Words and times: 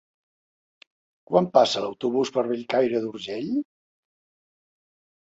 Quan 1.31 1.49
passa 1.57 1.83
l'autobús 1.83 2.31
per 2.37 2.45
Bellcaire 2.53 3.03
d'Urgell? 3.05 3.53